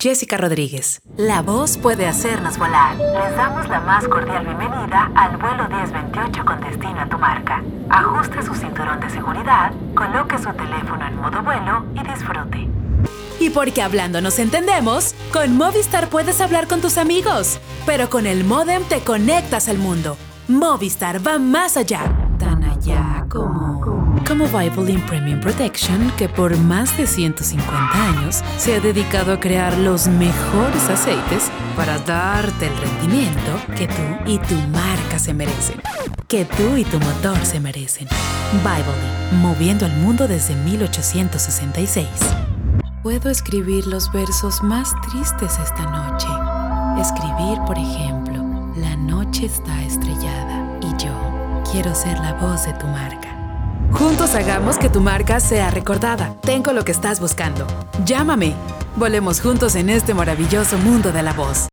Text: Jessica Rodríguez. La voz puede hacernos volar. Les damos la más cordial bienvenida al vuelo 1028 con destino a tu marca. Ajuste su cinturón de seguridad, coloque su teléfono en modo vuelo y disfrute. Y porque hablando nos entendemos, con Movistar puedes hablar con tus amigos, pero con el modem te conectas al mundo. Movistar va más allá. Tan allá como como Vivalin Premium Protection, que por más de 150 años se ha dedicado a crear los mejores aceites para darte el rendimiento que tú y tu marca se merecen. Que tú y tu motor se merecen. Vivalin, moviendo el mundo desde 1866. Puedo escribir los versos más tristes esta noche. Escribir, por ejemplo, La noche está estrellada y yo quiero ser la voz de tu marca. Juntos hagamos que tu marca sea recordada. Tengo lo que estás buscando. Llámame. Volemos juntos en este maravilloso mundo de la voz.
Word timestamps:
Jessica 0.00 0.38
Rodríguez. 0.38 1.02
La 1.18 1.42
voz 1.42 1.76
puede 1.76 2.06
hacernos 2.06 2.56
volar. 2.56 2.96
Les 2.96 3.36
damos 3.36 3.68
la 3.68 3.80
más 3.80 4.08
cordial 4.08 4.46
bienvenida 4.46 5.12
al 5.14 5.36
vuelo 5.36 5.68
1028 5.68 6.42
con 6.42 6.58
destino 6.62 7.00
a 7.00 7.06
tu 7.06 7.18
marca. 7.18 7.62
Ajuste 7.90 8.42
su 8.42 8.54
cinturón 8.54 8.98
de 8.98 9.10
seguridad, 9.10 9.72
coloque 9.94 10.38
su 10.38 10.50
teléfono 10.54 11.06
en 11.06 11.16
modo 11.16 11.42
vuelo 11.42 11.84
y 11.94 12.02
disfrute. 12.02 12.68
Y 13.40 13.50
porque 13.50 13.82
hablando 13.82 14.22
nos 14.22 14.38
entendemos, 14.38 15.14
con 15.34 15.58
Movistar 15.58 16.08
puedes 16.08 16.40
hablar 16.40 16.66
con 16.66 16.80
tus 16.80 16.96
amigos, 16.96 17.58
pero 17.84 18.08
con 18.08 18.26
el 18.26 18.44
modem 18.44 18.82
te 18.84 19.00
conectas 19.00 19.68
al 19.68 19.76
mundo. 19.76 20.16
Movistar 20.48 21.26
va 21.26 21.38
más 21.38 21.76
allá. 21.76 22.00
Tan 22.38 22.64
allá 22.64 23.26
como 23.28 23.82
como 24.26 24.46
Vivalin 24.46 25.00
Premium 25.06 25.40
Protection, 25.40 26.10
que 26.16 26.28
por 26.28 26.56
más 26.56 26.96
de 26.96 27.06
150 27.06 28.08
años 28.08 28.42
se 28.58 28.76
ha 28.76 28.80
dedicado 28.80 29.32
a 29.32 29.40
crear 29.40 29.76
los 29.78 30.06
mejores 30.06 30.88
aceites 30.88 31.50
para 31.76 31.98
darte 31.98 32.66
el 32.66 32.76
rendimiento 32.76 33.52
que 33.76 33.86
tú 33.86 34.30
y 34.30 34.38
tu 34.38 34.54
marca 34.68 35.18
se 35.18 35.34
merecen. 35.34 35.80
Que 36.28 36.44
tú 36.44 36.76
y 36.76 36.84
tu 36.84 36.98
motor 36.98 37.44
se 37.44 37.60
merecen. 37.60 38.08
Vivalin, 38.62 39.40
moviendo 39.40 39.86
el 39.86 39.92
mundo 39.92 40.28
desde 40.28 40.54
1866. 40.54 42.08
Puedo 43.02 43.30
escribir 43.30 43.86
los 43.86 44.12
versos 44.12 44.62
más 44.62 44.92
tristes 45.08 45.58
esta 45.58 45.84
noche. 45.86 46.28
Escribir, 47.00 47.58
por 47.66 47.78
ejemplo, 47.78 48.30
La 48.76 48.96
noche 48.96 49.46
está 49.46 49.82
estrellada 49.82 50.78
y 50.80 51.02
yo 51.02 51.12
quiero 51.70 51.94
ser 51.94 52.18
la 52.20 52.34
voz 52.34 52.64
de 52.66 52.72
tu 52.74 52.86
marca. 52.86 53.39
Juntos 53.92 54.34
hagamos 54.34 54.78
que 54.78 54.88
tu 54.88 55.00
marca 55.00 55.40
sea 55.40 55.70
recordada. 55.70 56.34
Tengo 56.40 56.72
lo 56.72 56.84
que 56.84 56.92
estás 56.92 57.20
buscando. 57.20 57.66
Llámame. 58.04 58.54
Volemos 58.96 59.40
juntos 59.40 59.74
en 59.74 59.90
este 59.90 60.14
maravilloso 60.14 60.78
mundo 60.78 61.12
de 61.12 61.22
la 61.22 61.32
voz. 61.32 61.68